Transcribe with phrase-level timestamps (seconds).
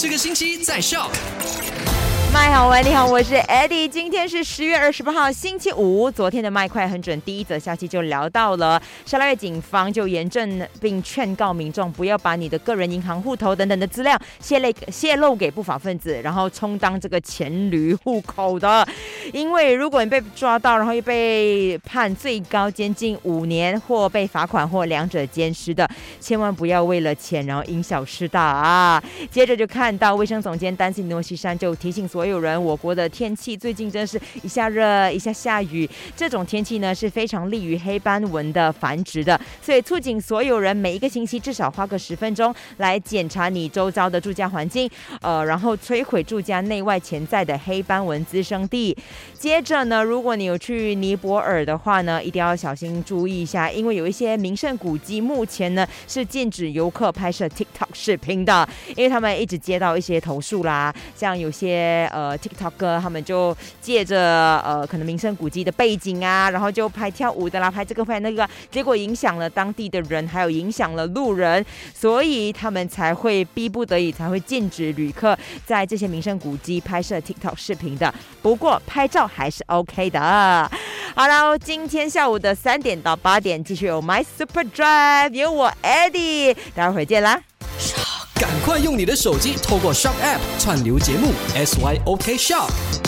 [0.00, 1.10] 这个星期在笑。
[2.32, 3.86] 麦好喂，你好，我是 Eddie。
[3.86, 6.10] 今天是十月二十八号，星期五。
[6.10, 18.88] 昨天的麦快很准，第一则消息就聊到了沙拉越警方就严正并劝告民众不要把你的个人银行户头等等的资料泄露泄露给不法分子，然后充当这个黔驴户口的。
[19.32, 25.88] 因为如果你被抓到，然后又被判最高监禁五年，或被罚款，或两者兼施的，
[26.20, 29.02] 千万不要为了钱然后因小失大啊！
[29.30, 44.90] 接着就看到卫生总监丹西诺西山就提醒所有人，我国的天气最近真是一下热一下下雨，这种天气呢是非常利于黑斑纹的繁殖的，所以促进所有人每一个星期至少花个十分钟来检查你周遭的住家环境，
[45.20, 48.96] 呃，然后摧毁住家内外潜在的黑斑纹滋生地。
[49.38, 78.12] 接着呢，如果你有去尼泊尔的话呢，一定要小心注意一下，因为有一些名胜古迹目前呢是禁止游客拍摄 TikTok 视频的，因为他们一直接到一些投诉啦，像有些呃 TikTok 哥他们就借着呃可能名胜古迹的背景啊，然后就拍跳舞的啦，拍这个拍那个，结果影响了当地的人，还有影响了路人，所以他们才会逼不得已才会禁止旅客在这些名胜古迹拍摄 TikTok 视频的。
[78.42, 80.70] 不过拍拍照还是 OK 的。
[81.16, 87.40] 好了，今天下午的三点到八点继续有 My Super Drive，有我 Eddie，待会儿见啦。
[88.34, 92.99] 赶快用你的手机透过 Shop App 串流节目 SYOK Shop。